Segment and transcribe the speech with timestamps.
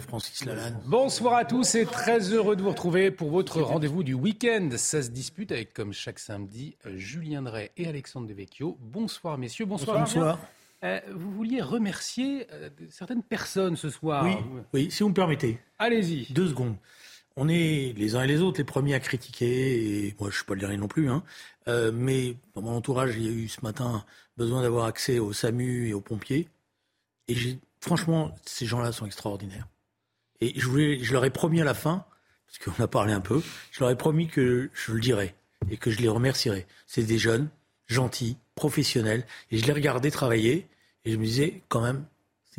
[0.00, 0.80] Francis Lalanne.
[0.86, 4.70] Bonsoir à tous et très heureux de vous retrouver pour votre rendez-vous du week-end.
[4.76, 8.76] Ça se dispute avec, comme chaque samedi, Julien Drey et Alexandre Devecchio.
[8.80, 10.00] Bonsoir messieurs, bonsoir.
[10.00, 10.40] Bonsoir.
[10.82, 14.24] Euh, vous vouliez remercier euh, certaines personnes ce soir.
[14.24, 15.60] Oui, oui, si vous me permettez.
[15.78, 16.32] Allez-y.
[16.32, 16.74] Deux secondes.
[17.36, 20.36] On est les uns et les autres les premiers à critiquer, et moi je ne
[20.38, 21.22] suis pas le dernier non plus, hein.
[21.68, 24.04] Euh, mais dans mon entourage, il y a eu ce matin
[24.36, 26.48] besoin d'avoir accès au SAMU et aux pompiers.
[27.28, 27.36] Et
[27.80, 29.66] franchement, ces gens-là sont extraordinaires.
[30.40, 32.04] Et je, leur ai promis à la fin,
[32.46, 35.34] parce qu'on a parlé un peu, je leur ai promis que je le dirais
[35.70, 36.66] et que je les remercierais.
[36.86, 37.48] C'est des jeunes,
[37.86, 40.68] gentils, professionnels, et je les regardais travailler,
[41.04, 42.06] et je me disais, quand même,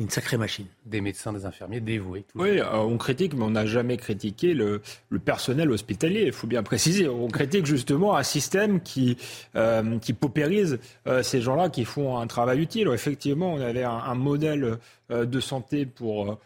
[0.00, 0.64] c'est une sacrée machine.
[0.86, 2.24] Des médecins, des infirmiers dévoués.
[2.34, 6.46] Oui, euh, on critique, mais on n'a jamais critiqué le, le, personnel hospitalier, il faut
[6.46, 7.06] bien préciser.
[7.06, 9.18] On critique justement un système qui,
[9.56, 12.88] euh, qui paupérise euh, ces gens-là qui font un travail utile.
[12.94, 14.78] Effectivement, on avait un, un modèle
[15.10, 16.38] euh, de santé pour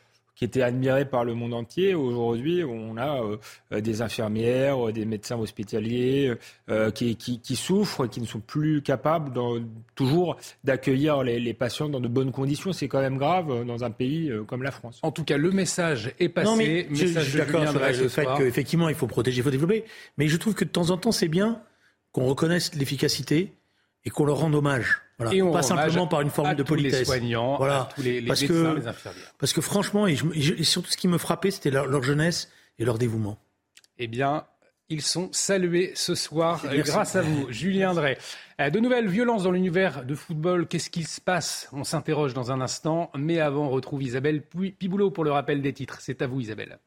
[0.45, 1.95] qui était admiré par le monde entier.
[1.95, 3.23] Aujourd'hui, on a
[3.73, 6.35] euh, des infirmières, des médecins hospitaliers
[6.69, 9.59] euh, qui, qui, qui, souffrent, qui ne sont plus capables dans,
[9.95, 12.73] toujours d'accueillir les, les, patients dans de bonnes conditions.
[12.73, 14.99] C'est quand même grave euh, dans un pays euh, comme la France.
[15.03, 16.47] En tout cas, le message est passé.
[16.47, 19.43] Non, mais message je, je suis d'accord sur le fait qu'effectivement, il faut protéger, il
[19.43, 19.85] faut développer.
[20.19, 21.63] Mais je trouve que de temps en temps, c'est bien
[22.13, 23.53] qu'on reconnaisse l'efficacité
[24.05, 25.01] et qu'on leur rende hommage.
[25.19, 25.35] Voilà.
[25.35, 27.01] Et on pas simplement par une forme de politesse.
[27.01, 27.89] Les soignants, voilà.
[27.95, 29.35] tous les, les parce médecins, que, les infirmières.
[29.39, 32.51] Parce que franchement, et, je, et surtout ce qui me frappait, c'était leur, leur, jeunesse
[32.79, 33.39] et leur dévouement.
[33.99, 34.45] Eh bien,
[34.89, 36.91] ils sont salués ce soir Merci.
[36.91, 38.19] grâce à vous, Julien Drey.
[38.59, 40.67] De nouvelles violences dans l'univers de football.
[40.67, 41.69] Qu'est-ce qu'il se passe?
[41.73, 43.11] On s'interroge dans un instant.
[43.17, 45.99] Mais avant, on retrouve Isabelle Piboulot pour le rappel des titres.
[46.01, 46.79] C'est à vous, Isabelle.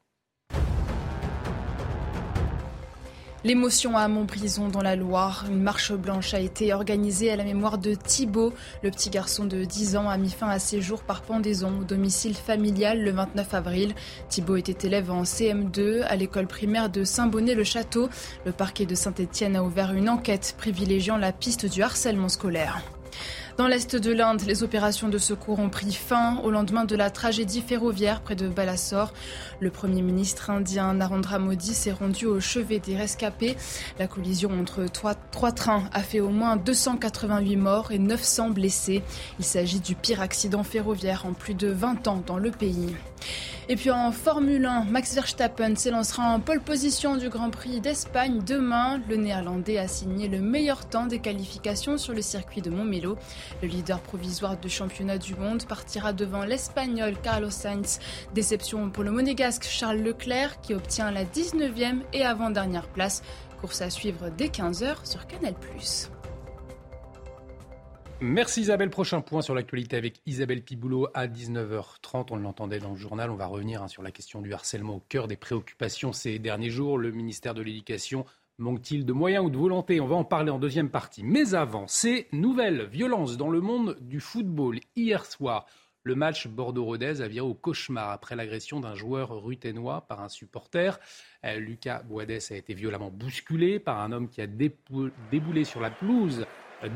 [3.44, 5.44] L'émotion à Montbrison dans la Loire.
[5.48, 8.52] Une marche blanche a été organisée à la mémoire de Thibault.
[8.82, 11.84] Le petit garçon de 10 ans a mis fin à ses jours par pendaison au
[11.84, 13.94] domicile familial le 29 avril.
[14.28, 18.08] Thibault était élève en CM2 à l'école primaire de Saint-Bonnet-le-Château.
[18.44, 22.82] Le parquet de Saint-Étienne a ouvert une enquête privilégiant la piste du harcèlement scolaire.
[23.58, 27.10] Dans l'est de l'Inde, les opérations de secours ont pris fin au lendemain de la
[27.10, 29.12] tragédie ferroviaire près de Balasore.
[29.58, 33.56] Le Premier ministre indien Narendra Modi s'est rendu au chevet des rescapés.
[33.98, 39.02] La collision entre trois, trois, trains a fait au moins 288 morts et 900 blessés.
[39.40, 42.94] Il s'agit du pire accident ferroviaire en plus de 20 ans dans le pays.
[43.70, 48.40] Et puis en Formule 1, Max Verstappen s'élancera en pole position du Grand Prix d'Espagne
[48.46, 48.98] demain.
[49.08, 53.18] Le Néerlandais a signé le meilleur temps des qualifications sur le circuit de Montmelo.
[53.62, 57.98] Le leader provisoire du championnat du monde partira devant l'Espagnol Carlos Sainz.
[58.34, 63.22] Déception pour le monégasque Charles Leclerc qui obtient la 19e et avant-dernière place.
[63.60, 65.54] Course à suivre dès 15h sur Canal+.
[68.20, 68.90] Merci Isabelle.
[68.90, 72.26] Prochain point sur l'actualité avec Isabelle Piboulot à 19h30.
[72.30, 73.30] On l'entendait dans le journal.
[73.30, 76.70] On va revenir hein, sur la question du harcèlement au cœur des préoccupations ces derniers
[76.70, 76.98] jours.
[76.98, 78.26] Le ministère de l'Éducation
[78.58, 80.00] manque-t-il de moyens ou de volonté?
[80.00, 81.22] On va en parler en deuxième partie.
[81.22, 84.80] Mais avant, ces nouvelles violences dans le monde du football.
[84.96, 85.66] Hier soir,
[86.02, 90.98] le match Bordeaux-Rodez a viré au cauchemar après l'agression d'un joueur ruténois par un supporter.
[91.44, 95.92] Euh, Lucas Boades a été violemment bousculé par un homme qui a déboulé sur la
[95.92, 96.46] pelouse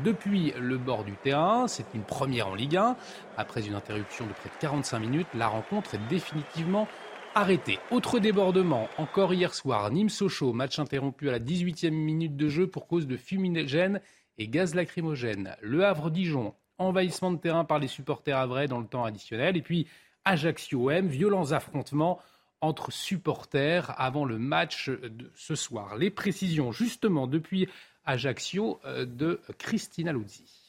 [0.03, 1.67] depuis le bord du terrain.
[1.67, 2.95] C'est une première en Ligue 1.
[3.37, 6.87] Après une interruption de près de 45 minutes, la rencontre est définitivement
[7.35, 7.79] arrêtée.
[7.91, 12.87] Autre débordement, encore hier soir, Nîmes-Sochaux, match interrompu à la 18e minute de jeu pour
[12.87, 14.01] cause de fumigène
[14.37, 15.55] et gaz lacrymogène.
[15.61, 19.57] Le Havre-Dijon, envahissement de terrain par les supporters havrais dans le temps additionnel.
[19.57, 19.87] Et puis
[20.25, 22.19] Ajaccio-M, violents affrontements
[22.61, 25.97] entre supporters avant le match de ce soir.
[25.97, 27.67] Les précisions justement depuis
[28.05, 30.62] Ajaccio de Christina Luzzi.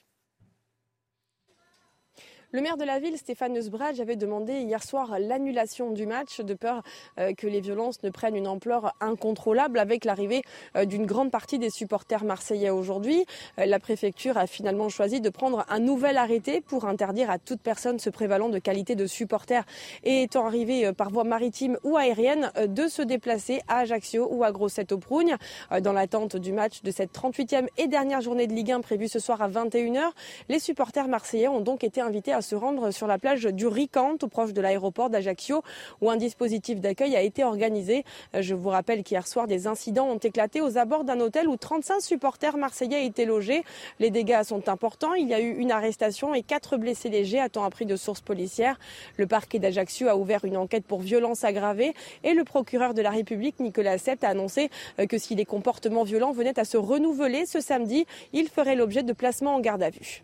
[2.55, 6.55] Le maire de la ville, Stéphane Eusbrage, avait demandé hier soir l'annulation du match de
[6.55, 6.85] peur
[7.17, 10.43] que les violences ne prennent une ampleur incontrôlable avec l'arrivée
[10.87, 13.27] d'une grande partie des supporters marseillais aujourd'hui.
[13.57, 17.99] La préfecture a finalement choisi de prendre un nouvel arrêté pour interdire à toute personne
[17.99, 19.67] se prévalant de qualité de supporter
[20.05, 24.53] et étant arrivé par voie maritime ou aérienne de se déplacer à Ajaccio ou à
[24.53, 25.39] Grosseto-Prougne
[25.81, 29.19] dans l'attente du match de cette 38e et dernière journée de Ligue 1 prévue ce
[29.19, 30.13] soir à 21h.
[30.49, 34.17] Les supporters marseillais ont donc été invités à se rendre sur la plage du Ricant,
[34.17, 35.63] tout proche de l'aéroport d'Ajaccio,
[36.01, 38.05] où un dispositif d'accueil a été organisé.
[38.39, 42.01] Je vous rappelle qu'hier soir, des incidents ont éclaté aux abords d'un hôtel où 35
[42.01, 43.65] supporters marseillais étaient logés.
[43.99, 45.15] Les dégâts sont importants.
[45.15, 48.21] Il y a eu une arrestation et quatre blessés légers, à temps appris de sources
[48.21, 48.79] policières.
[49.17, 53.11] Le parquet d'Ajaccio a ouvert une enquête pour violence aggravée et le procureur de la
[53.11, 54.71] République, Nicolas Sept, a annoncé
[55.09, 59.13] que si les comportements violents venaient à se renouveler ce samedi, il ferait l'objet de
[59.13, 60.23] placement en garde à vue.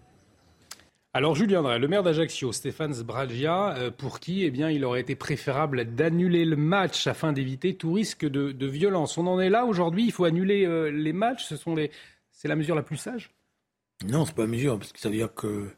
[1.12, 5.00] Alors Julien Drey, le maire d'Ajaccio, Stéphane Sbragia, euh, pour qui eh bien, il aurait
[5.00, 9.18] été préférable d'annuler le match afin d'éviter tout risque de, violence.
[9.18, 11.90] On en est là aujourd'hui, il faut annuler euh, les matchs, ce sont les...
[12.30, 13.32] c'est la mesure la plus sage?
[14.06, 15.70] Non, c'est pas la mesure, parce que ça veut dire que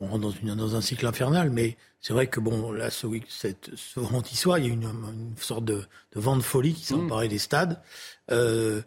[0.00, 3.06] on rentre dans, une, dans un cycle infernal, mais c'est vrai que bon, là, ce,
[3.26, 5.82] cette, ce vendredi soir, il y a une, une sorte de,
[6.12, 7.06] de, vent de folie qui s'est mmh.
[7.06, 7.80] emparé des stades.
[8.30, 8.82] Euh,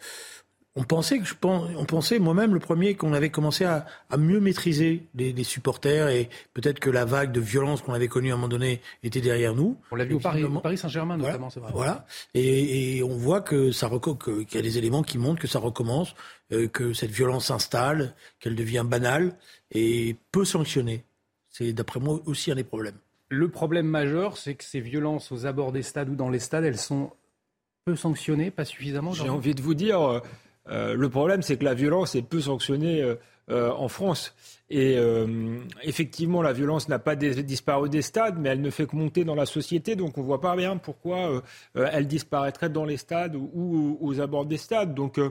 [0.78, 3.86] on pensait que je pense, on pensait moi-même le premier qu'on avait commencé à,
[4.16, 8.36] mieux maîtriser les, supporters et peut-être que la vague de violence qu'on avait connue à
[8.36, 9.78] un moment donné était derrière nous.
[9.92, 11.72] On l'a vu au Paris, Paris Saint-Germain notamment, c'est vrai.
[11.74, 15.60] Voilà, et, on voit que ça qu'il y a des éléments qui montrent que ça
[15.60, 16.14] recommence,
[16.52, 19.36] euh, que cette violence s'installe, qu'elle devient banale
[19.72, 21.04] et peu sanctionnée.
[21.50, 22.98] C'est d'après moi aussi un des problèmes.
[23.30, 26.66] Le problème majeur, c'est que ces violences aux abords des stades ou dans les stades,
[26.66, 27.12] elles sont
[27.86, 29.14] peu sanctionnées, pas suffisamment.
[29.14, 30.20] J'ai envie de vous dire, euh,
[30.70, 33.04] le problème, c'est que la violence est peu sanctionnée
[33.50, 34.34] euh, euh, en France.
[34.70, 34.98] Et
[35.84, 39.34] effectivement, la violence n'a pas disparu des stades, mais elle ne fait que monter dans
[39.34, 39.96] la société.
[39.96, 41.42] Donc on ne voit pas bien pourquoi
[41.74, 44.94] elle disparaîtrait dans les stades ou, aux abords des stades.
[44.94, 45.22] Donc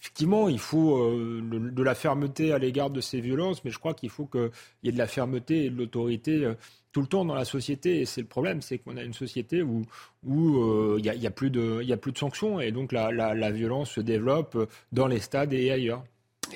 [0.00, 4.08] effectivement, il faut de la fermeté à l'égard de ces violences, mais je crois qu'il
[4.08, 4.50] faut qu'il
[4.82, 6.50] y ait de la fermeté et de l'autorité
[6.92, 8.00] tout le temps dans la société.
[8.00, 9.82] Et c'est le problème, c'est qu'on a une société où
[10.26, 11.84] il n'y a, y a, plus de
[12.16, 14.56] sanctions et donc la, violence se développe
[14.92, 16.02] dans les stades et ailleurs.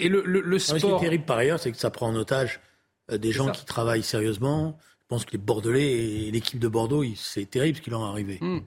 [0.01, 0.79] Et le, le, sport.
[0.79, 2.61] Ce qui est terrible par ailleurs, c'est que ça prend en otage
[3.11, 4.79] euh, des gens qui travaillent sérieusement.
[5.01, 8.09] Je pense que les Bordelais et l'équipe de Bordeaux, c'est terrible ce qui leur est
[8.09, 8.39] arrivé.
[8.41, 8.61] Hmm.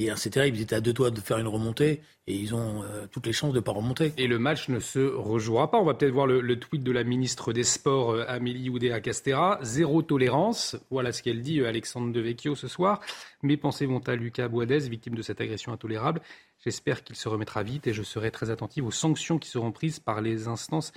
[0.00, 0.56] Hier, c'est terrible.
[0.56, 3.32] Ils étaient à deux doigts de faire une remontée et ils ont euh, toutes les
[3.32, 4.12] chances de ne pas remonter.
[4.16, 5.78] Et le match ne se rejouera pas.
[5.78, 9.60] On va peut-être voir le, tweet de la ministre des Sports, euh, Amélie Oudéa-Castera.
[9.62, 10.76] Zéro tolérance.
[10.90, 13.00] Voilà ce qu'elle dit, euh, Alexandre Devecchio, ce soir.
[13.42, 16.20] Mes pensées vont à Lucas Boadès, victime de cette agression intolérable.
[16.64, 20.00] J'espère qu'il se remettra vite et je serai très attentive aux sanctions qui seront prises
[20.00, 20.92] par les instances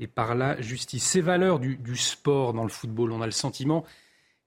[0.00, 1.04] et par la justice.
[1.04, 3.84] Ces valeurs du sport dans le football, on a le sentiment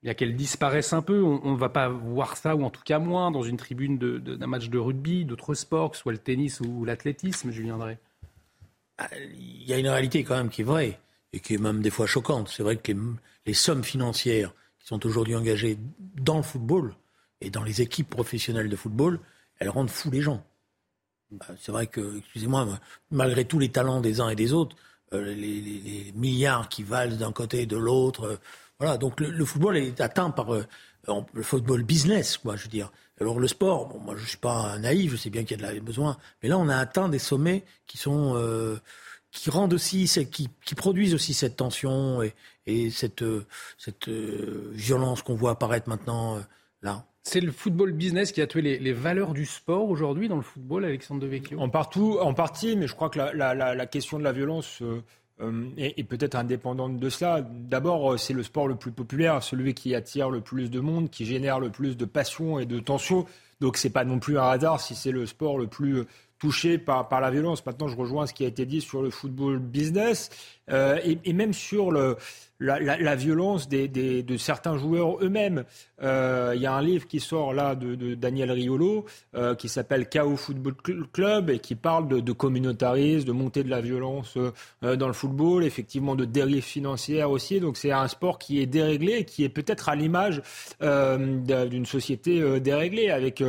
[0.09, 1.23] a qu'elles disparaissent un peu.
[1.23, 4.47] On ne va pas voir ça, ou en tout cas moins, dans une tribune d'un
[4.47, 7.97] match de rugby, d'autres sports, que ce soit le tennis ou l'athlétisme, Julien Drey.
[8.97, 10.99] Ah, il y a une réalité quand même qui est vraie,
[11.33, 12.49] et qui est même des fois choquante.
[12.49, 12.91] C'est vrai que
[13.45, 15.77] les, sommes financières qui sont aujourd'hui engagées
[16.15, 16.95] dans le football
[17.41, 19.19] et dans les équipes professionnelles de football,
[19.59, 20.43] elles rendent fous les gens.
[21.31, 22.79] Bah, c'est vrai que, excusez-moi,
[23.11, 24.77] malgré tous les talents des uns et des autres,
[25.13, 28.39] euh, les, les, milliards qui valent d'un côté et de l'autre,
[28.79, 30.65] voilà, donc le, football est atteint par euh,
[31.33, 32.91] le football business, quoi, je veux dire.
[33.21, 35.69] Alors le sport, bon, moi je suis pas naïf, je sais bien qu'il y a
[35.69, 38.77] de la besoin, mais là on a atteint des sommets qui sont euh,
[39.31, 42.33] qui rendent aussi, qui, qui, produisent aussi cette tension et,
[42.65, 43.45] et cette euh,
[43.77, 46.41] cette violence qu'on voit apparaître maintenant
[46.81, 47.05] là.
[47.23, 50.43] C'est le football business qui a tué les, les valeurs du sport aujourd'hui dans le
[50.43, 51.59] football, Alexandre Devecchio?
[51.59, 54.83] En partout, en partie, mais je crois que la, la, la question de la violence
[55.41, 57.41] euh, et, peut-être indépendante de cela.
[57.41, 61.09] D'abord, euh, c'est le sport le plus populaire, celui qui attire le plus de monde,
[61.09, 63.25] qui génère le plus de passion et de tension.
[63.59, 66.05] Donc, c'est pas non plus un hasard si c'est le sport le plus
[66.39, 67.65] touché par, la violence.
[67.65, 70.29] Maintenant, je rejoins ce qui a été dit sur le football business
[70.69, 72.17] euh, et, même sur le,
[72.59, 75.65] la, la, la violence des, des, de certains joueurs eux-mêmes.
[76.01, 79.69] Euh, il y a un livre qui sort là de, de Daniel Riolo euh, qui
[79.69, 80.75] s'appelle Chaos Football
[81.11, 85.13] Club et qui parle de, de communautarisme, de montée de la violence euh, dans le
[85.13, 87.59] football, effectivement de dérives financières aussi.
[87.59, 90.41] Donc c'est un sport qui est déréglé qui est peut-être à l'image
[90.81, 93.43] euh, d'une société euh, déréglée avec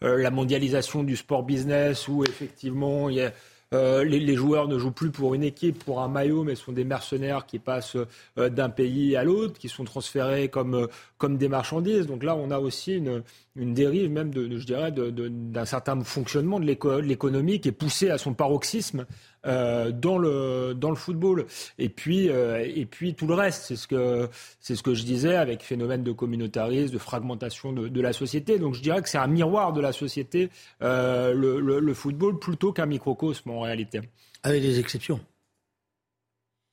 [0.00, 3.32] la mondialisation du sport business où effectivement il y a
[3.72, 6.84] euh, les, joueurs ne jouent plus pour une équipe, pour un maillot, mais sont des
[6.84, 7.96] mercenaires qui passent
[8.38, 10.86] euh, d'un pays à l'autre, qui sont transférés comme, euh,
[11.18, 12.06] comme des marchandises.
[12.06, 13.22] Donc là, on a aussi une,
[13.56, 16.66] une dérive même, de, je dirais, d'un certain fonctionnement de
[17.00, 19.06] l'économie qui est poussé à son paroxysme
[19.44, 21.46] dans le dans le football.
[21.78, 24.28] Et puis euh, et puis tout le reste, c'est ce que
[24.60, 28.58] c'est ce que je disais avec phénomène de communautarisme, de fragmentation de, de la société.
[28.58, 30.50] Donc je dirais que c'est un miroir de la société
[30.82, 34.00] euh, le, le, football plutôt qu'un microcosme en réalité.
[34.42, 35.20] Avec des exceptions.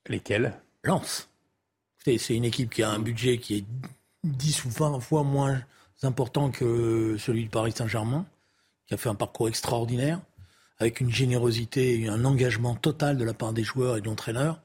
[0.08, 0.54] Lesquelles?
[0.84, 1.30] Lance.
[2.06, 3.66] C'est une équipe qui a un budget qui est
[4.24, 5.62] 10 ou 20 fois moins
[6.02, 8.26] important que celui du Paris Saint-Germain,
[8.88, 10.20] qui a fait un parcours extraordinaire,
[10.80, 14.62] avec une générosité et un engagement total de la part des joueurs et de l'entraîneur,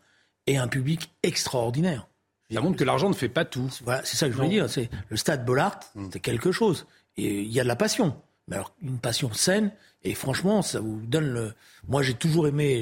[0.46, 2.06] et un public extraordinaire.
[2.52, 3.68] Ça montre que l'argent ne fait pas tout.
[3.82, 4.70] Voilà, c'est ça que je voulais dire.
[4.70, 6.08] C'est le stade Bollard, mm.
[6.12, 6.86] c'est quelque chose.
[7.16, 8.16] Et il y a de la passion.
[8.46, 9.72] Mais alors une passion saine.
[10.06, 11.54] Et franchement, ça vous donne le.
[11.88, 12.76] Moi, j'ai toujours aimé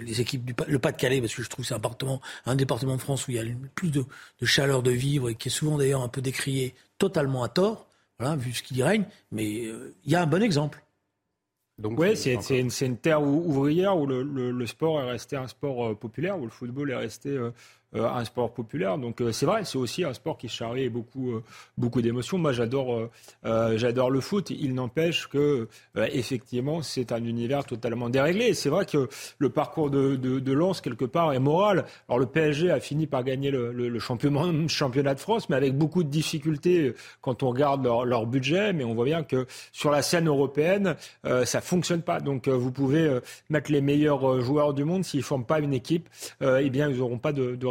[0.00, 2.94] les, équipes du le Pas-de-Calais parce que je trouve que c'est un département, un département
[2.94, 3.44] de France où il y a
[3.74, 4.04] plus de,
[4.40, 7.88] de chaleur de vivre et qui est souvent d'ailleurs un peu décrié totalement à tort.
[8.20, 9.04] Voilà, vu ce qui y règne.
[9.32, 10.84] Mais euh, il y a un bon exemple.
[11.80, 15.46] Donc oui, c'est une, une, terre ouvrière où le, le, le, sport est resté un
[15.46, 17.50] sport euh, populaire, où le football est resté euh, euh,
[17.94, 18.98] un sport populaire.
[18.98, 21.42] Donc euh, c'est vrai, c'est aussi un sport qui charrie beaucoup, euh,
[21.76, 22.38] beaucoup d'émotions.
[22.38, 23.08] Moi, j'adore,
[23.42, 24.50] j'adore le foot.
[24.50, 28.54] Il n'empêche que effectivement, c'est un univers totalement déréglé.
[28.54, 31.84] C'est vrai que le parcours de, de, Lens quelque part est moral.
[32.08, 33.98] Alors le PSG a fini par gagner le,
[34.68, 38.72] championnat, de France, mais avec beaucoup de difficultés quand on regarde leur, budget.
[38.72, 40.96] Mais on voit bien que sur la scène européenne,
[41.44, 42.20] ça fonctionne pas.
[42.20, 43.18] Donc vous pouvez
[43.48, 46.08] mettre les meilleurs joueurs du monde s'ils forment pas une équipe,
[46.42, 47.66] eh bien ils n'auront pas de, de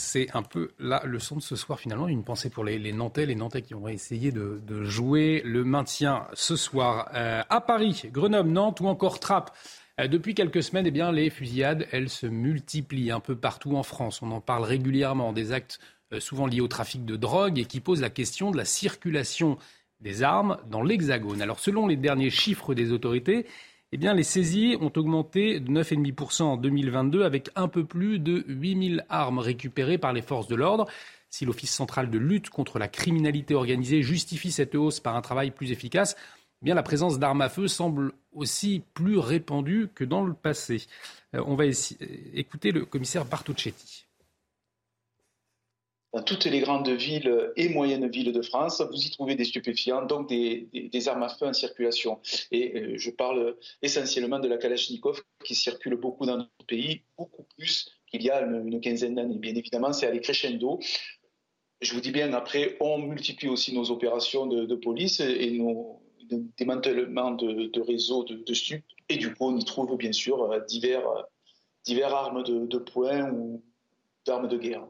[0.00, 3.34] c'est un peu la leçon de ce soir finalement, une pensée pour les, Nantais, les
[3.34, 8.80] Nantais qui ont essayé de, jouer le maintien ce soir euh, à Paris, Grenoble, Nantes
[8.80, 9.50] ou encore Trappes.
[9.98, 13.82] Euh, depuis quelques semaines, eh bien, les fusillades, elles se multiplient un peu partout en
[13.82, 14.22] France.
[14.22, 15.80] On en parle régulièrement, des actes
[16.12, 19.58] euh, souvent liés au trafic de drogue et qui posent la question de la circulation
[20.00, 21.42] des armes dans l'Hexagone.
[21.42, 23.46] Alors selon les derniers chiffres des autorités,
[23.92, 28.44] eh bien, les saisies ont augmenté de 9,5% en 2022 avec un peu plus de
[28.46, 30.86] 8000 armes récupérées par les forces de l'ordre.
[31.30, 35.50] Si l'Office central de lutte contre la criminalité organisée justifie cette hausse par un travail
[35.50, 36.16] plus efficace,
[36.60, 40.86] eh bien, la présence d'armes à feu semble aussi plus répandue que dans le passé.
[41.34, 41.64] Euh, on va
[42.34, 44.07] écouter le commissaire Bartocchetti
[46.18, 50.04] dans toutes les grandes villes et moyennes villes de France, vous y trouvez des stupéfiants,
[50.04, 52.18] donc des, armes à feu en circulation.
[52.50, 57.44] Et euh, je parle essentiellement de la Kalachnikov qui circule beaucoup dans notre pays, beaucoup
[57.56, 59.38] plus qu'il y a une, quinzaine d'années.
[59.38, 60.80] Bien évidemment, c'est allé crescendo.
[61.80, 66.02] Je vous dis bien, après, on multiplie aussi nos opérations de, police et nos
[66.58, 68.84] démantèlements de, réseaux de, de stupes.
[69.08, 71.06] Et du coup, on y trouve bien sûr divers,
[71.84, 73.62] divers armes de poing ou
[74.26, 74.84] d'armes de guerre.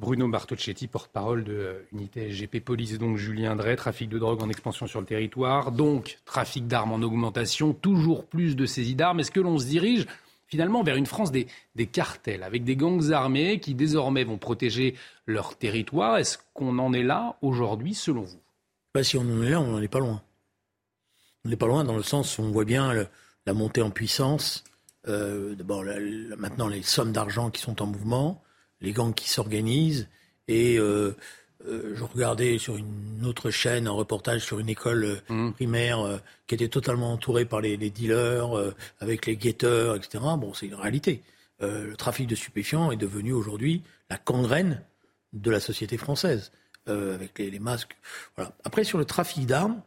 [0.00, 4.86] Bruno Bartocchetti, porte-parole de l'unité SGP Police, donc Julien Drey, trafic de drogue en expansion
[4.86, 9.20] sur le territoire, donc trafic d'armes en augmentation, toujours plus de saisies d'armes.
[9.20, 10.06] Est-ce que l'on se dirige
[10.46, 11.46] finalement vers une France des,
[11.86, 14.94] cartels, avec des gangs armés qui désormais vont protéger
[15.26, 16.16] leur territoire?
[16.16, 18.40] Est-ce qu'on en est là aujourd'hui, selon vous?
[18.94, 20.22] Bah, Si on en est là, on n'en est pas loin.
[21.44, 23.06] On n'est pas loin dans le sens où on voit bien
[23.44, 24.64] la montée en puissance,
[25.08, 25.84] euh, d'abord
[26.38, 28.42] maintenant les sommes d'argent qui sont en mouvement,
[28.80, 30.08] les gangs qui s'organisent.
[30.48, 31.16] Et euh,
[31.66, 35.52] euh, je regardais sur une autre chaîne un reportage sur une école euh, mmh.
[35.52, 38.50] primaire qui était totalement entourée par les, dealers,
[39.00, 40.18] avec les guetteurs, etc.
[40.38, 41.22] Bon, c'est une réalité.
[41.60, 44.82] le trafic de stupéfiants est devenu aujourd'hui la gangrène
[45.32, 46.50] de la société française,
[46.86, 47.96] avec les, masques.
[48.34, 48.52] Voilà.
[48.64, 49.80] Après, sur le trafic d'armes,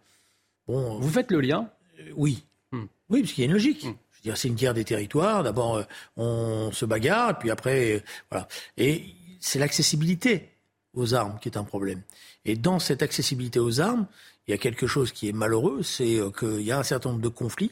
[0.67, 0.99] bon.
[0.99, 1.69] Vous faites le lien?
[2.15, 2.45] Oui.
[2.71, 2.83] Mmh.
[3.09, 3.87] Oui, parce qu'il y a une logique.
[4.25, 5.43] Mmh c'est une guerre des territoires.
[5.43, 5.83] D'abord, euh,
[6.17, 7.99] on se bagarre, puis après, euh,
[8.31, 8.47] voilà.
[8.77, 10.49] Et c'est l'accessibilité
[10.93, 12.01] aux armes qui est un problème.
[12.45, 14.07] Et dans cette accessibilité aux armes,
[14.47, 17.09] il y a quelque chose qui est malheureux, c'est euh, qu'il y a un certain
[17.09, 17.71] nombre de conflits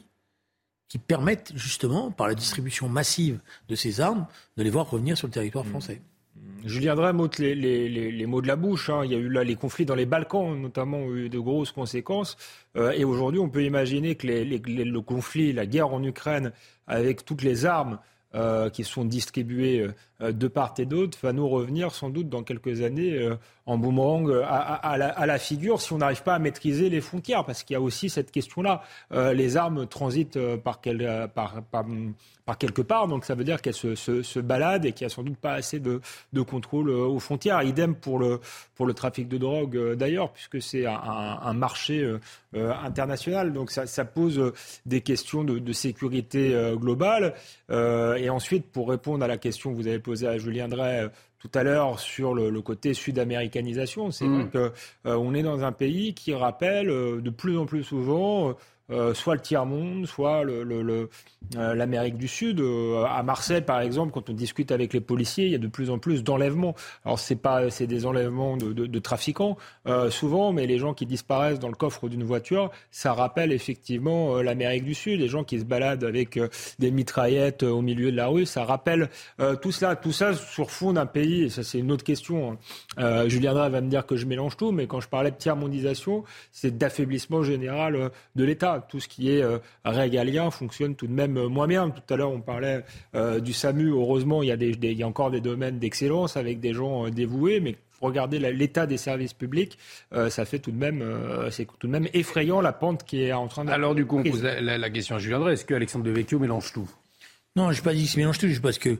[0.88, 4.26] qui permettent justement, par la distribution massive de ces armes,
[4.58, 5.70] de les voir revenir sur le territoire mmh.
[5.70, 6.02] français.
[6.64, 8.88] Julien Drey les, les, mots de la bouche.
[8.88, 9.02] Hein.
[9.04, 11.72] Il y a eu là les conflits dans les Balkans, notamment, ont eu de grosses
[11.72, 12.36] conséquences.
[12.76, 16.52] Euh, et aujourd'hui, on peut imaginer que le conflit, la guerre en Ukraine,
[16.86, 17.98] avec toutes les armes
[18.34, 19.92] euh, qui sont distribuées euh,
[20.22, 23.28] de part et d'autre, va nous revenir sans doute dans quelques années
[23.66, 27.44] en boomerang à, la, figure si on n'arrive pas à maîtriser les frontières.
[27.44, 28.82] Parce qu'il y a aussi cette question-là.
[29.10, 31.84] les armes transitent par, quel, par, par
[32.44, 33.08] par quelque part.
[33.08, 35.36] Donc ça veut dire qu'elle se, se, se, balade et qu'il n'y a sans doute
[35.36, 36.00] pas assez de,
[36.42, 37.62] contrôle euh, aux frontières.
[37.62, 38.40] Idem pour le,
[38.74, 43.52] pour le trafic de drogue euh, d'ailleurs, puisque c'est un, marché euh, international.
[43.52, 44.52] Donc ça, pose
[44.86, 47.34] des questions de sécurité globale.
[47.70, 51.50] et ensuite, pour répondre à la question que vous avez posée à Julien Drey tout
[51.54, 54.48] à l'heure sur le, le côté sud-américanisation, c'est mmh.
[54.52, 54.72] vrai
[55.04, 58.54] qu'on est dans un pays qui rappelle de plus en plus souvent
[58.92, 61.06] euh, soit le tiers-monde, soit euh,
[61.54, 62.60] l'Amérique du Sud.
[62.60, 65.66] Euh, à Marseille, par exemple, quand on discute avec les policiers, il y a de
[65.66, 66.74] plus en plus d'enlèvements.
[67.04, 69.56] Alors, c'est pas, c'est des enlèvements de, trafiquants,
[70.10, 74.84] souvent, mais les gens qui disparaissent dans le coffre d'une voiture, ça rappelle effectivement l'Amérique
[74.84, 75.20] du Sud.
[75.20, 76.38] Les gens qui se baladent avec
[76.78, 79.08] des mitraillettes au milieu de la rue, ça rappelle
[79.60, 79.96] tout cela.
[79.96, 82.58] Tout ça sur fond d'un pays, et ça, c'est une autre question.
[82.98, 83.28] Hein.
[83.28, 86.76] Julien va me dire que je mélange tout, mais quand je parlais de tiers-mondisation, c'est
[86.76, 89.42] d'affaiblissement général de l'État Tout ce qui est
[89.84, 91.90] régalien fonctionne tout de même moins bien.
[91.90, 92.84] Tout à l'heure, on parlait
[93.40, 93.90] du SAMU.
[93.90, 97.08] Heureusement, il y, a des, il y a encore des domaines d'excellence avec des gens
[97.08, 99.78] dévoués, mais regardez l'état des services publics,
[100.28, 101.04] ça fait tout de même,
[101.50, 103.70] c'est tout de même effrayant la pente qui est en train de.
[103.70, 106.88] Alors du coup, on pose la, question à Julien Drey est-ce qu'Alexandre Devecchio mélange tout?
[107.54, 108.98] Non, je n'ai pas dit qu'il se mélange tout, parce que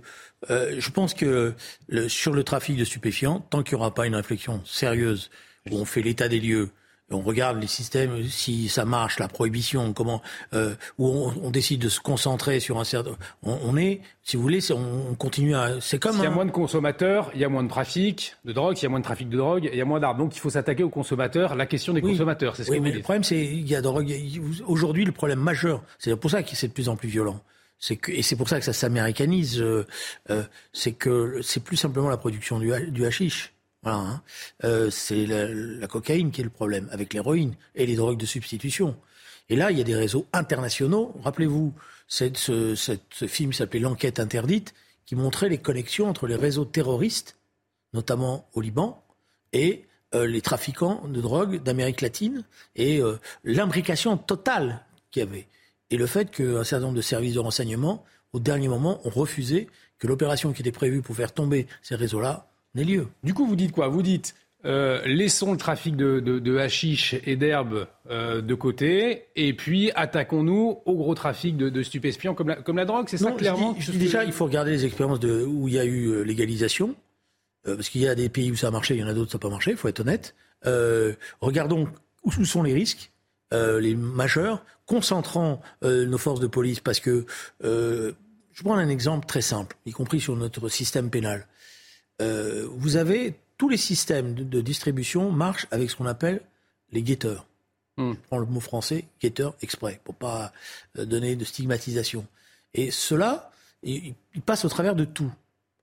[0.51, 1.55] euh, je pense que
[1.89, 5.31] le, sur le trafic de stupéfiants, tant qu'il n'y aura pas une réflexion sérieuse,
[5.71, 6.71] où on fait l'état des lieux,
[7.13, 10.23] on regarde les systèmes, si ça marche, la prohibition, comment,
[10.55, 14.37] euh, où on, on, décide de se concentrer sur un certain, on, on est, si
[14.37, 16.13] vous voulez, on, continue à, c'est comme.
[16.13, 18.77] S'il y a moins de consommateurs, il y a moins de trafic de drogue.
[18.77, 20.19] S'il y a moins de trafic de drogue, il y a moins d'armes.
[20.19, 21.55] Donc il faut s'attaquer aux consommateurs.
[21.55, 23.83] La question des consommateurs, c'est ce oui, que mais le problème, c'est il y a
[23.83, 24.15] drogue.
[24.67, 27.41] Aujourd'hui, le problème majeur, c'est pour ça que c'est de plus en plus violent
[27.83, 29.85] c'est que, et c'est pour ça que ça s'américanise, euh,
[30.31, 33.53] euh, c'est que c'est plus simplement la production du, du hashish.
[33.83, 34.23] Voilà, hein.
[34.65, 38.97] euh, c'est la, cocaïne qui est le problème, avec l'héroïne et les drogues de substitution.
[39.49, 41.15] Et là, il y a des réseaux internationaux.
[41.23, 41.75] Rappelez-vous,
[42.07, 44.75] ce, ce film s'appelait L'enquête interdite,
[45.05, 47.37] qui montrait les connexions entre les réseaux terroristes,
[47.93, 49.05] notamment au Liban,
[49.53, 49.85] et
[50.15, 52.45] euh, les trafiquants de drogue d'Amérique latine,
[52.77, 55.49] et euh, l'imbrication totale qu'il y avait
[55.93, 59.69] et le fait qu'un certain nombre de services de renseignement, au dernier moment, ont refusé
[59.99, 63.89] que l'opération qui était prévue pour faire tomber ces réseaux-là Du coup, vous dites quoi?
[63.89, 69.55] Vous dites euh, laissons le trafic de, de, hashish et d'herbe euh, de côté, et
[69.55, 73.33] puis attaquons-nous au gros trafic de, de stupéfiants comme la, comme la drogue, c'est ça
[73.33, 73.75] clairement?
[73.81, 76.23] je dis, Déjà, il faut regarder les expériences de, où il y a eu euh,
[76.23, 76.95] légalisation,
[77.65, 79.29] parce qu'il y a des pays où ça a marché, il y en a d'autres
[79.29, 80.35] où ça n'a pas marché, il faut être honnête.
[81.41, 81.89] regardons
[82.25, 83.13] où sont les risques,
[83.53, 87.25] les majeurs, concentrant nos forces de police parce que
[87.63, 91.47] je prends un exemple très simple, y compris sur notre système pénal.
[92.23, 96.41] Euh, vous avez tous les systèmes de, distribution marchent avec ce qu'on appelle
[96.93, 97.47] les guetteurs.
[97.97, 98.13] Hmm.
[98.13, 100.53] Je prends le mot français, guetteur exprès, pour pas
[100.97, 102.27] donner de stigmatisation.
[102.75, 103.51] Et cela,
[103.83, 104.15] il,
[104.47, 105.31] passe au travers de tout.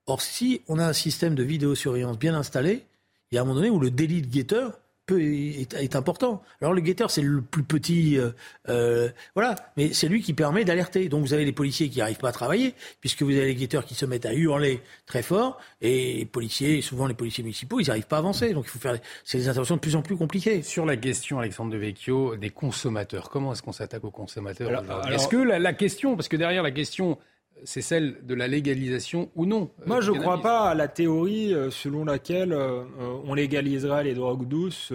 [0.07, 2.83] Or, si on a un système de vidéosurveillance bien installé,
[3.31, 4.79] il y a un moment donné où le délit de guetteur
[5.11, 6.41] est, important.
[6.61, 8.31] Alors le guetteur, c'est le plus petit, euh,
[8.69, 11.09] euh, voilà, mais c'est lui qui permet d'alerter.
[11.09, 13.85] Donc vous avez les policiers qui n'arrivent pas à travailler, puisque vous avez les guetteurs
[13.85, 17.87] qui se mettent à hurler très fort, et les policiers, souvent les policiers municipaux, ils
[17.87, 18.53] n'arrivent pas à avancer.
[18.53, 20.61] Donc il faut faire, c'est des interventions de plus en plus compliquées.
[20.61, 25.37] Sur la question, Alexandre Devecchio, des consommateurs, comment est-ce qu'on s'attaque aux consommateurs Est-ce que
[25.37, 27.17] la question, parce que derrière la question
[27.63, 29.69] c'est celle de la légalisation ou non.
[29.81, 32.83] Euh, Moi, je ne crois pas à la théorie euh, selon laquelle euh,
[33.25, 34.93] on légalisera les drogues douces.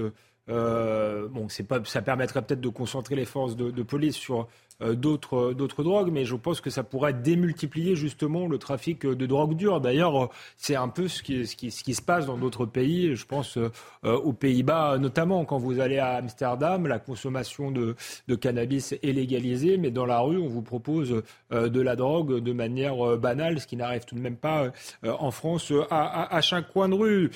[0.48, 4.48] bon, c'est pas, ça permettrait peut-être de concentrer les forces de police sur
[4.80, 9.54] d'autres d'autres drogues, mais je pense que ça pourrait démultiplier justement le trafic de drogue
[9.56, 9.80] dure.
[9.80, 13.14] D'ailleurs, c'est un peu ce qui, ce qui, ce qui se passe dans d'autres pays.
[13.14, 13.70] Je pense euh,
[14.02, 15.44] aux Pays-Bas notamment.
[15.44, 17.96] Quand vous allez à Amsterdam, la consommation de,
[18.28, 22.40] de, cannabis est légalisée, mais dans la rue, on vous propose euh, de la drogue
[22.40, 26.72] de manière banale, ce qui n'arrive tout de même pas en France à, à, chaque
[26.72, 27.30] coin de rue.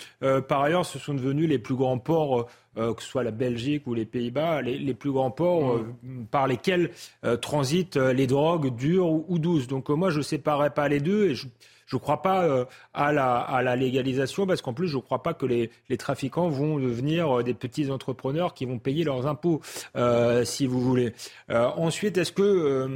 [0.48, 2.48] par ailleurs, ce sont devenus les plus grands ports
[2.78, 5.94] euh, que ce soit la Belgique ou les Pays-Bas, les, plus grands ports euh,
[6.30, 6.90] par lesquels
[7.24, 9.66] euh, transitent les drogues dures ou, douces.
[9.66, 11.46] Donc moi, je ne séparerais pas les deux et je,
[11.92, 15.22] ne crois pas euh, à, la, à, la, légalisation parce qu'en plus, je ne crois
[15.22, 19.26] pas que les, les, trafiquants vont devenir euh, des petits entrepreneurs qui vont payer leurs
[19.26, 19.60] impôts,
[19.96, 21.12] euh, si vous voulez.
[21.48, 22.88] ensuite, est-ce que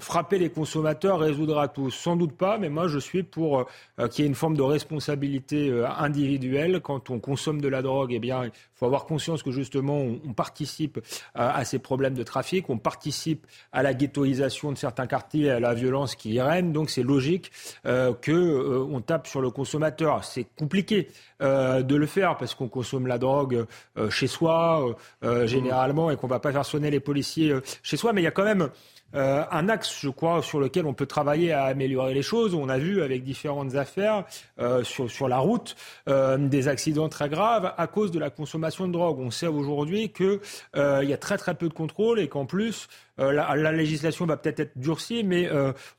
[0.00, 1.90] frapper les consommateurs résoudra tout?
[1.90, 3.66] Sans doute pas, mais moi, je suis pour
[4.10, 6.80] qu'il y ait une forme de responsabilité individuelle.
[6.80, 10.32] Quand on consomme de la drogue, eh bien, faut avoir conscience que justement, on, on
[10.32, 11.00] participe
[11.34, 15.74] à ces problèmes de trafic, on participe à la ghettoisation de certains quartiers, à la
[15.74, 16.72] violence qui y règne.
[16.72, 17.50] Donc, c'est logique
[17.84, 20.24] que euh, on tape sur le consommateur.
[20.24, 21.08] C'est compliqué
[21.42, 24.96] euh, de le faire parce qu'on consomme la drogue euh, chez soi
[25.44, 28.12] généralement et qu'on va pas faire sonner les policiers chez soi.
[28.12, 28.68] Mais il y a quand même
[29.14, 32.54] euh, un axe, je crois, sur lequel on peut travailler à améliorer les choses.
[32.54, 34.24] On a vu avec différentes affaires
[34.58, 35.76] euh, sur, sur la route
[36.08, 39.18] euh, des accidents très graves à cause de la consommation de drogue.
[39.20, 40.40] On sait aujourd'hui qu'il
[40.76, 42.88] y a très très peu de contrôle et qu'en plus
[43.18, 45.48] la, la, législation va peut-être être durcie, mais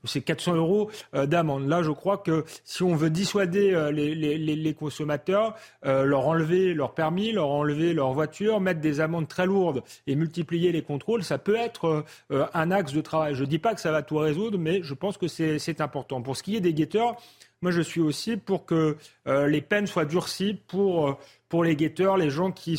[0.04, 1.68] c'est 400 euros d'amende.
[1.68, 6.94] Là, je crois que si on veut dissuader les, les, les, consommateurs, leur enlever leur
[6.94, 11.38] permis, leur enlever leur voiture, mettre des amendes très lourdes et multiplier les contrôles, ça
[11.38, 13.36] peut être un axe de travail.
[13.36, 16.22] Je ne dis pas que ça va tout résoudre, mais je pense que c'est important.
[16.22, 17.16] Pour ce qui est des guetteurs,
[17.62, 21.18] moi je suis aussi pour que euh, les peines soient durcies pour, euh,
[21.50, 22.76] pour les guetteurs, les gens qui,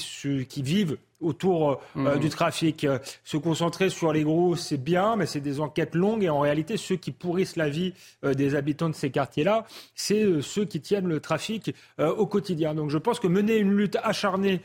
[0.49, 2.19] qui vivent autour euh, mmh.
[2.19, 2.87] du trafic.
[3.25, 6.77] Se concentrer sur les gros, c'est bien, mais c'est des enquêtes longues et en réalité,
[6.77, 11.21] ceux qui pourrissent la vie des habitants de ces quartiers-là, c'est ceux qui tiennent le
[11.21, 12.75] trafic au quotidien.
[12.75, 14.61] Donc je pense que mener une lutte acharnée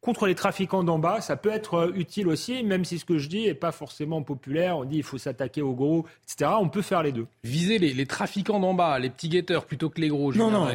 [0.00, 3.18] contre les trafiquants d'en bas, ça peut être euh, utile aussi, même si ce que
[3.18, 4.78] je dis n'est pas forcément populaire.
[4.78, 6.52] On dit il faut s'attaquer aux gros, etc.
[6.58, 7.26] On peut faire les deux.
[7.44, 10.32] Viser les, trafiquants d'en bas, les petits guetteurs plutôt que les gros.
[10.32, 10.68] Non, non.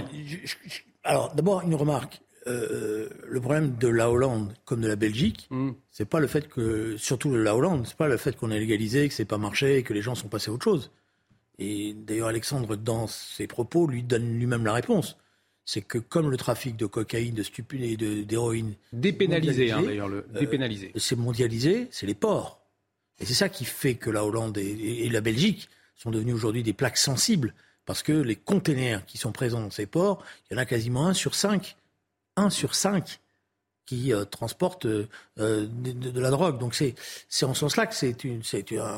[1.03, 2.21] alors d'abord une remarque.
[2.47, 5.71] Euh, le problème de la Hollande comme de la Belgique, hmm.
[5.89, 8.60] c'est pas le fait que, surtout de la Hollande, c'est pas le fait qu'on ait
[8.60, 10.91] légalisé, que c'est pas marché, que les gens sont passés à autre chose.
[11.58, 15.17] Et d'ailleurs, Alexandre, dans ses propos, lui donne lui-même la réponse
[15.65, 18.75] c'est que comme le trafic de cocaïne, de stupéfiants, d'héroïne...
[18.93, 20.91] Dépénalisé, hein, d'ailleurs, le euh, dépénalisé.
[20.95, 22.62] c'est mondialisé, c'est les ports.
[23.19, 26.73] Et c'est ça qui fait que la Hollande et, la Belgique sont devenus aujourd'hui des
[26.73, 27.53] plaques sensibles,
[27.86, 31.08] parce que les containers qui sont présents dans ces ports, il y en a quasiment
[31.08, 31.77] un sur cinq.
[32.36, 33.19] Un sur cinq
[33.86, 36.60] qui euh, transportent euh, de, la drogue.
[36.60, 36.95] Donc c'est
[37.43, 38.41] en ce sens-là que c'est une,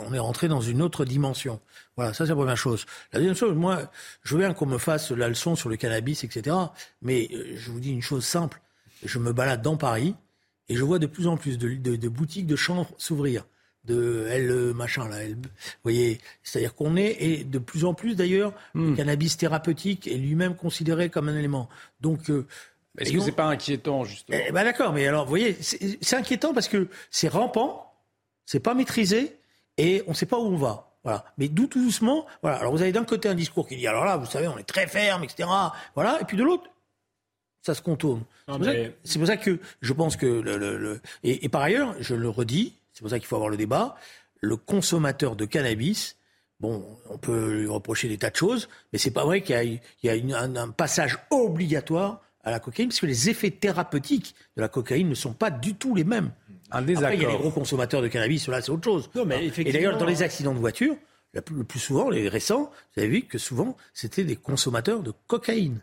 [0.08, 1.60] on est rentré dans une autre dimension.
[1.96, 2.86] Voilà, ça c'est la première chose.
[3.12, 3.92] La deuxième chose, moi,
[4.24, 6.56] je veux bien qu'on me fasse la leçon sur le cannabis, etc.
[7.02, 8.62] Mais euh, je vous dis une chose simple.
[9.04, 10.16] Je me balade dans Paris
[10.70, 13.46] et je vois de plus en plus de, de, boutiques de chambres s'ouvrir
[13.86, 15.50] de L machin là, vous
[15.84, 18.96] voyez, c'est-à-dire qu'on est et de plus en plus d'ailleurs, le hmm.
[18.98, 21.70] cannabis thérapeutique est lui-même considéré comme un élément.
[22.02, 22.30] Donc
[22.98, 24.40] est-ce que c'est pas inquiétant, justement?
[24.48, 27.94] Eh ben D'accord, mais alors, vous voyez, c'est inquiétant parce que c'est rampant,
[28.46, 29.38] c'est pas maîtrisé,
[29.78, 30.88] et on ne sait pas où on va.
[31.04, 31.24] Voilà.
[31.38, 32.58] Mais tout doucement, voilà.
[32.58, 34.68] Alors vous avez d'un côté un discours qui dit, alors là, vous savez, on est
[34.68, 35.48] très ferme, etc.
[35.96, 36.20] Voilà.
[36.22, 36.70] Et puis de l'autre,
[37.62, 38.24] ça se contourne.
[39.04, 43.02] C'est pour, ça que je pense que le, et, par ailleurs, je le redis, c'est
[43.02, 43.96] pour ça qu'il faut avoir le débat.
[44.40, 46.18] Le consommateur de cannabis,
[46.60, 50.10] bon, on peut lui reprocher des tas de choses, mais c'est pas vrai qu'il y
[50.10, 55.10] a, un, passage obligatoire à la cocaïne, parce que les effets thérapeutiques de la cocaïne
[55.10, 56.32] ne sont pas du tout les mêmes.
[56.72, 57.08] Un désaccord.
[57.08, 59.10] Après, il y a les gros consommateurs de cannabis, là, c'est autre chose.
[59.16, 60.96] Non, mais Et d'ailleurs, dans les accidents de voiture,
[61.34, 65.82] le plus souvent, les récents, vous avez vu que souvent, c'était des consommateurs de cocaïne.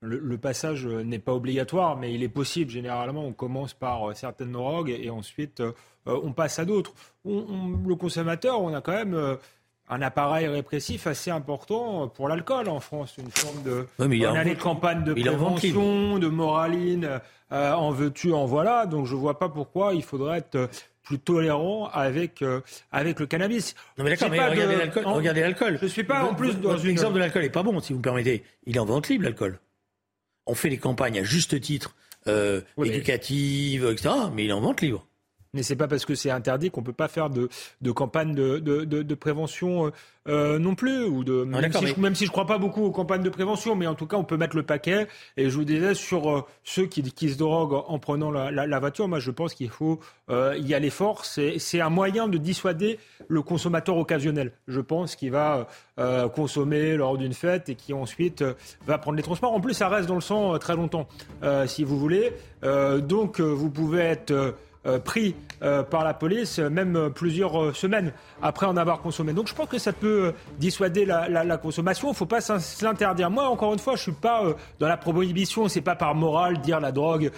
[0.00, 2.70] Le, passage n'est pas obligatoire, mais il est possible.
[2.70, 5.72] Généralement, on commence par euh, certaines drogues et ensuite euh,
[6.06, 6.92] on passe à d'autres.
[7.24, 9.36] le consommateur, on a quand même euh,
[9.92, 13.86] un appareil répressif assez important pour l'alcool en France, une forme de.
[13.98, 17.20] on a les campagnes de prévention, de moraline,
[17.52, 18.86] euh, en veux-tu, en voilà.
[18.86, 20.70] Donc je vois pas pourquoi il faudrait être
[21.02, 23.74] plus tolérant avec euh, avec le cannabis.
[23.98, 25.04] Non mais d'accord, mais regardez l'alcool.
[25.06, 25.78] Regardez l'alcool.
[25.82, 28.04] Je suis pas en plus dans l'exemple de l'alcool est pas bon, si vous me
[28.04, 28.44] permettez.
[28.66, 29.58] Il est en vente libre l'alcool.
[30.46, 31.94] On fait les campagnes à juste titre
[32.28, 34.08] euh, éducatives, etc.
[34.34, 35.06] Mais il est en vente libre.
[35.54, 37.50] Mais c'est pas parce que c'est interdit qu'on peut pas faire de,
[37.82, 39.90] de campagne de, de, de, prévention euh,
[40.26, 41.04] euh, non plus.
[41.04, 43.76] Ou de, même, si je, même, si je, crois pas beaucoup aux campagnes de prévention,
[43.76, 45.08] mais en tout cas, on peut mettre le paquet.
[45.36, 48.80] Et je vous disais, sur euh, ceux qui, qui, se droguent en prenant la, la,
[48.80, 51.26] voiture, moi je pense qu'il faut y aller fort.
[51.26, 54.52] C'est un moyen de dissuader le consommateur occasionnel.
[54.68, 55.68] Je pense qu'il va
[56.34, 58.42] consommer lors d'une fête et qui ensuite
[58.86, 59.52] va prendre les transports.
[59.52, 61.06] En plus, ça reste dans le sang très longtemps,
[61.66, 62.32] si vous voulez.
[62.62, 64.52] donc, vous pouvez être euh,
[65.04, 69.32] pris euh, par la police, même euh, plusieurs semaines après en avoir consommé.
[69.32, 72.08] Donc je pense que ça peut dissuader la, consommation.
[72.08, 73.30] Il ne faut pas s'interdire.
[73.30, 74.42] Moi, encore une fois, je ne suis pas
[74.80, 75.68] dans la prohibition.
[75.68, 77.30] C'est pas par morale dire la drogue,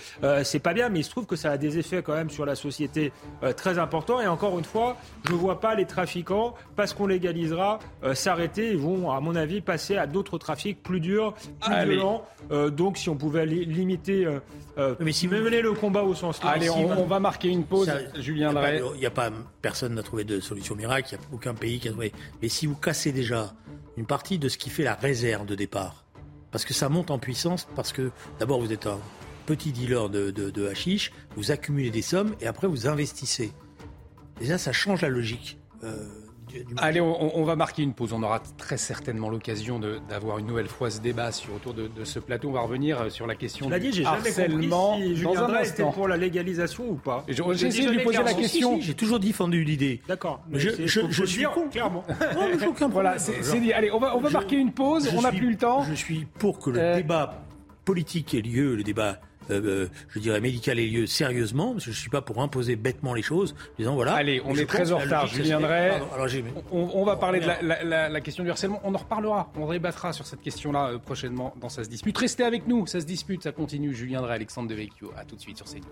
[0.43, 2.47] c'est pas bien, mais il se trouve que ça a des effets quand même sur
[2.47, 3.13] la société
[3.57, 4.21] très importants.
[4.21, 7.79] Et encore une fois, je ne vois pas les trafiquants, parce qu'on légalisera,
[8.15, 8.71] s'arrêter.
[8.71, 12.25] Ils vont, à mon avis, passer à d'autres trafics plus durs, plus violents.
[12.71, 14.27] donc si on pouvait limiter,
[15.01, 17.91] mais si vous menez le combat au sens Allez, on, va marquer une pause.
[18.19, 18.53] Julien
[18.95, 21.09] Il n'y a, pas, personne n'a trouvé de solution miracle.
[21.13, 22.13] Il n'y a aucun pays qui a trouvé.
[22.41, 23.55] Mais si vous cassez déjà
[23.97, 26.05] une partie de ce qui fait la réserve de départ,
[26.51, 28.99] parce que ça monte en puissance, parce que d'abord vous êtes un
[29.47, 33.53] petit dealer de, de, hashish, vous accumulez des sommes et après vous investissez.
[34.39, 35.59] Déjà, ça change la logique.
[35.83, 36.09] Euh,
[36.79, 38.13] Allez, on, va marquer une pause.
[38.13, 42.19] On aura très certainement l'occasion d'avoir une nouvelle fois ce débat sur, autour de, ce
[42.19, 42.49] plateau.
[42.49, 46.17] On va revenir euh, sur la question du dit, harcèlement si dans un pour la
[46.17, 47.25] légalisation ou pas.
[47.29, 48.81] J'ai essayé de lui poser la question.
[48.81, 50.01] J'ai toujours défendu l'idée.
[50.09, 50.41] D'accord.
[50.53, 51.69] Je, je, suis con.
[51.71, 52.05] Clairement.
[52.91, 53.73] Voilà, c'est dit.
[53.73, 55.11] Allez, on va, on va marquer une pause.
[55.17, 55.85] on n'a plus le temps.
[55.85, 57.45] Je suis pour que le euh, débat
[57.85, 59.19] politique ait lieu, le débat
[59.51, 62.41] euh, euh, je dirais, médical ait lieu sérieusement, parce que je ne suis pas pour
[62.43, 64.15] imposer bêtement les choses, disant voilà.
[64.15, 65.93] Allez, on est très en retard, je viendrai.
[66.73, 70.41] on, va parler de la, question du harcèlement, on en reparlera, on débattra sur cette
[70.41, 72.17] question-là euh, prochainement dans Ça se dispute.
[72.17, 73.95] Restez avec nous, ça se dispute, ça continue.
[73.95, 75.83] Julien Drey, Alexandre Devecchio, à tout de suite sur CNews.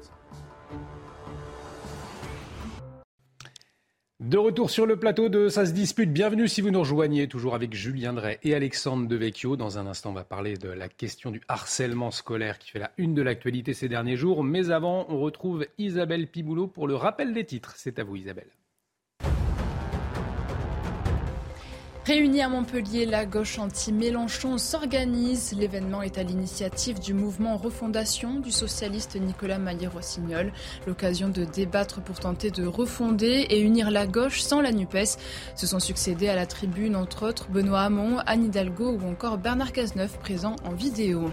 [4.22, 6.12] De retour sur le plateau de Ça se dispute.
[6.12, 9.56] Bienvenue si vous nous rejoignez, toujours avec Julien Drey et Alexandre Devecchio.
[9.56, 12.92] Dans un instant, on va parler de la question du harcèlement scolaire qui fait la
[12.98, 14.44] une de l'actualité ces derniers jours.
[14.44, 17.74] Mais avant, on retrouve Isabelle Piboulot pour le rappel des titres.
[17.76, 18.46] C'est à vous, Isabelle.
[22.04, 25.54] Réunie à Montpellier, la gauche anti-Mélenchon s'organise.
[25.56, 30.52] L'événement est à l'initiative du mouvement Refondation du socialiste Nicolas Maillé-Rossignol.
[30.88, 35.16] L'occasion de débattre pour tenter de refonder et unir la gauche sans la NUPES.
[35.54, 39.70] Se sont succédés à la tribune, entre autres, Benoît Hamon, Anne Hidalgo ou encore Bernard
[39.70, 41.30] Cazeneuve, présents en vidéo.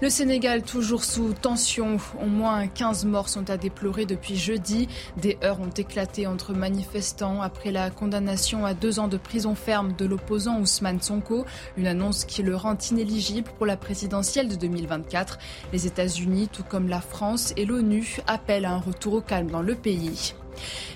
[0.00, 1.98] Le Sénégal toujours sous tension.
[2.20, 4.88] Au moins 15 morts sont à déplorer depuis jeudi.
[5.16, 9.91] Des heurts ont éclaté entre manifestants après la condamnation à deux ans de prison ferme
[9.96, 11.44] de l'opposant Ousmane Sonko,
[11.76, 15.38] une annonce qui le rend inéligible pour la présidentielle de 2024.
[15.72, 19.62] Les États-Unis, tout comme la France et l'ONU, appellent à un retour au calme dans
[19.62, 20.34] le pays.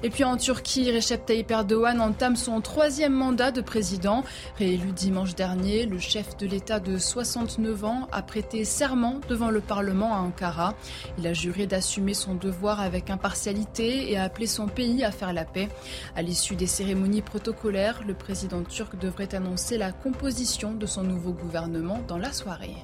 [0.03, 4.25] Et puis en Turquie, Recep Tayyip Erdogan entame son troisième mandat de président.
[4.59, 9.61] Réélu dimanche dernier, le chef de l'État de 69 ans a prêté serment devant le
[9.61, 10.75] Parlement à Ankara.
[11.19, 15.33] Il a juré d'assumer son devoir avec impartialité et a appelé son pays à faire
[15.33, 15.69] la paix.
[16.14, 21.33] À l'issue des cérémonies protocolaires, le président turc devrait annoncer la composition de son nouveau
[21.33, 22.77] gouvernement dans la soirée.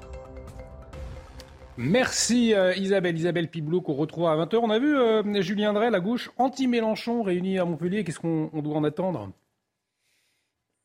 [1.78, 3.16] Merci euh, Isabelle.
[3.16, 4.56] Isabelle Piboulot qu'on retrouve à 20h.
[4.62, 8.04] On a vu euh, Julien Drey, la gauche anti-Mélenchon réunie à Montpellier.
[8.04, 9.32] Qu'est-ce qu'on doit en attendre?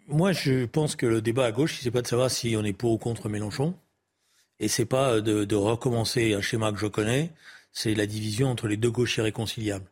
[0.07, 2.73] Moi, je pense que le débat à gauche, c'est pas de savoir si on est
[2.73, 3.75] pour ou contre Mélenchon.
[4.59, 7.31] Et c'est pas euh, de, de, recommencer un schéma que je connais.
[7.73, 9.85] C'est la division entre les deux gauches irréconciliables.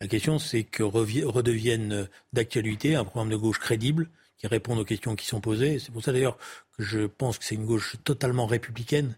[0.00, 4.08] La question, c'est que redevienne d'actualité un programme de gauche crédible
[4.38, 5.78] qui réponde aux questions qui sont posées.
[5.78, 6.38] C'est pour ça d'ailleurs
[6.76, 9.16] que je pense que c'est une gauche totalement républicaine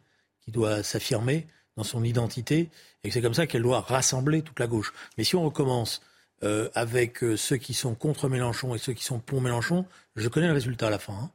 [0.51, 2.71] qui doit s'affirmer dans son identité
[3.05, 4.93] et que c'est comme ça qu'elle doit rassembler toute la gauche.
[5.17, 6.03] Mais si on recommence
[6.43, 9.87] euh, avec euh, ceux qui sont contre Mélenchon et ceux qui sont pour Mélenchon,
[10.17, 11.15] je connais le résultat à la fin.
[11.15, 11.31] Hein.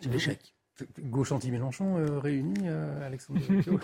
[0.00, 0.54] C'est l'échec.
[0.98, 3.38] Gauche anti-Mélenchon euh, réunie, euh, Alexandre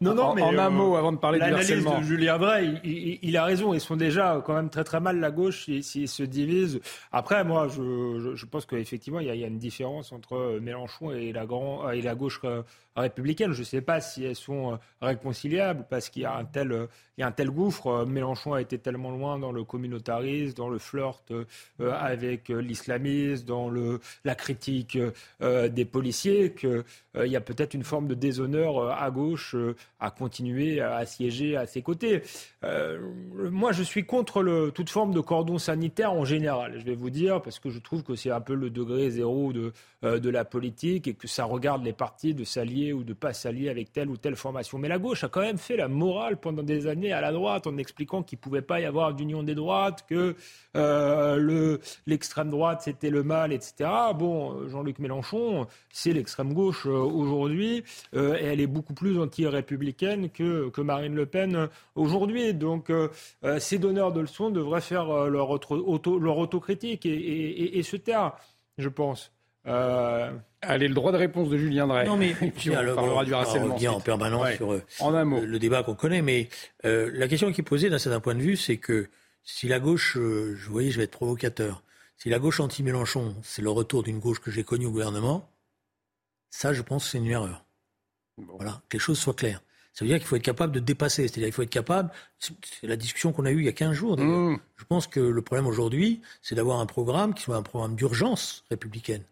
[0.00, 2.00] Non, non, mais en un mot avant de parler du harcèlement.
[2.00, 3.72] de Julien Drey, il, il, a raison.
[3.74, 6.80] Ils sont déjà quand même très très mal la gauche s'ils se divisent.
[7.12, 11.12] Après, moi, je, je, je pense qu'effectivement, il, il, y a une différence entre Mélenchon
[11.12, 12.40] et la, grand, et la gauche
[12.96, 13.52] républicaine.
[13.52, 17.20] Je ne sais pas si elles sont réconciliables parce qu'il y a un tel, il
[17.20, 18.04] y a un tel gouffre.
[18.06, 21.32] Mélenchon a été tellement loin dans le communautarisme, dans le flirt
[21.80, 24.98] avec l'islamisme, dans le, la critique
[25.40, 26.84] des policiers qu'il
[27.16, 31.04] euh, y a peut-être une forme de déshonneur euh, à gauche euh, à continuer à
[31.06, 32.22] siéger à ses côtés.
[33.50, 37.40] moi, je suis contre toute forme de cordon sanitaire en général, je vais vous dire,
[37.40, 41.06] parce que je trouve que c'est un peu le degré zéro de, de la politique
[41.06, 44.16] et que ça regarde les partis de s'allier ou de pas s'allier avec telle ou
[44.16, 44.78] telle formation.
[44.78, 47.66] Mais la gauche a quand même fait la morale pendant des années à la droite
[47.66, 50.34] en expliquant qu'il ne pouvait pas y avoir d'union des droites, que
[50.74, 53.90] le, l'extrême droite c'était le mal, etc.
[54.14, 60.30] Bon, Jean-Luc Mélenchon, c'est l'extrême gauche euh, aujourd'hui, euh, et elle est beaucoup plus anti-républicaine
[60.30, 62.54] que, Marine Le Pen euh, aujourd'hui.
[62.54, 62.90] Donc
[63.58, 68.32] ces donneurs de leçons devraient faire leur, auto, leur autocritique et, se taire,
[68.78, 69.32] je pense.
[69.64, 72.04] Allez, le droit de réponse de Julien Drey.
[72.06, 73.76] Non, mais puis on alors, parlera du harcèlement.
[73.76, 75.40] en permanence sur en un mot.
[75.40, 76.48] Le, débat qu'on connaît, mais
[76.84, 79.08] la question qui est posée d'un certain point de vue, c'est que
[79.44, 81.82] si la gauche, je, vous voyez, je vais être provocateur,
[82.16, 85.50] si la gauche anti-Mélenchon, c'est le retour d'une gauche que j'ai connue au gouvernement,
[86.50, 87.64] ça, je pense que c'est une erreur.
[88.36, 89.60] Voilà, que les choses soient claires.
[89.92, 91.28] Ça veut dire qu'il faut être capable de dépasser.
[91.28, 92.10] C'est-à-dire qu'il faut être capable.
[92.38, 94.18] C'est la discussion qu'on a eue il y a 15 jours.
[94.18, 94.58] Mmh.
[94.76, 98.64] Je pense que le problème aujourd'hui, c'est d'avoir un programme qui soit un programme d'urgence
[98.70, 99.24] républicaine.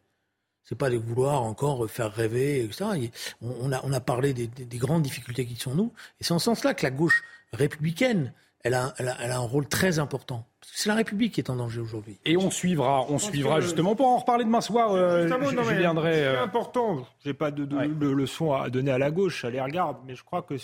[0.70, 3.10] C'est pas de vouloir encore faire rêver, etc.
[3.42, 5.92] On a, on a parlé des, des, grandes difficultés qui sont nous.
[6.20, 9.38] Et c'est en ce sens-là que la gauche républicaine elle a, elle, a, elle a,
[9.38, 10.46] un rôle très important.
[10.60, 12.18] C'est la République qui est en danger aujourd'hui.
[12.24, 14.92] Et on suivra, on suivra justement pour en reparler demain soir.
[14.92, 16.12] Euh, je, viendrai.
[16.12, 17.06] C'est euh, important.
[17.24, 20.22] J'ai pas de, de, leçon à donner à la gauche, à les regarde, mais je
[20.22, 20.54] crois que,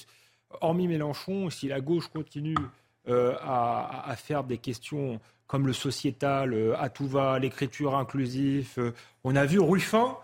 [0.61, 2.69] hormis Mélenchon, si la gauche continue euh,
[3.09, 8.93] à, à, faire des questions comme le sociétal, euh, à tout va, l'écriture inclusive,
[9.25, 10.17] on a vu Ruffin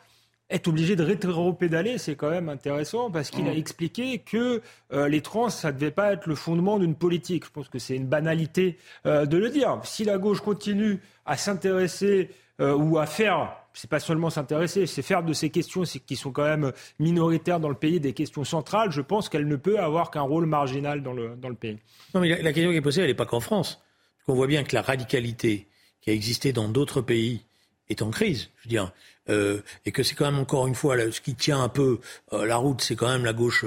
[0.52, 3.56] être obligé de rétro-pédaler, c'est quand même intéressant parce qu'il a mmh.
[3.56, 4.60] expliqué que
[4.92, 7.46] euh, les trans, ça ne devait pas être le fondement d'une politique.
[7.46, 9.80] Je pense que c'est une banalité euh, de le dire.
[9.84, 15.02] Si la gauche continue à s'intéresser euh, ou à faire, c'est pas seulement s'intéresser, c'est
[15.02, 18.90] faire de ces questions qui sont quand même minoritaires dans le pays des questions centrales,
[18.90, 21.78] je pense qu'elle ne peut avoir qu'un rôle marginal dans le, dans le pays.
[22.14, 23.82] Non, mais la, question qui est posée, elle n'est pas qu'en France.
[24.28, 25.66] On voit bien que la radicalité
[26.00, 27.42] qui a existé dans d'autres pays
[27.88, 28.50] est en crise.
[28.58, 28.92] Je veux dire,
[29.28, 32.00] euh, et que c'est quand même encore une fois ce qui tient un peu
[32.32, 33.64] euh, la route, c'est quand même la gauche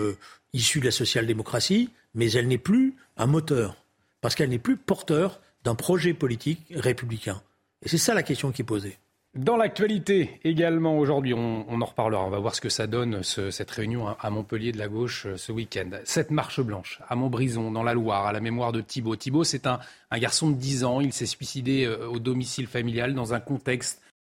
[0.53, 3.75] issue de la social-démocratie, mais elle n'est plus un moteur,
[4.21, 7.41] parce qu'elle n'est plus porteur d'un projet politique républicain.
[7.83, 8.97] Et c'est ça la question qui est posée.
[9.35, 12.23] Dans l'actualité également aujourd'hui, on, en reparlera.
[12.25, 15.51] On va voir ce que ça donne cette réunion à Montpellier de la gauche ce
[15.51, 15.89] week-end.
[16.05, 19.17] Cette marche blanche à Montbrison, dans la Loire, à la mémoire de Thibault.
[19.17, 21.01] Thibault, c'est un, un, garçon de 10 ans.
[21.01, 24.01] Il s'est suicidé au domicile familial dans un contexte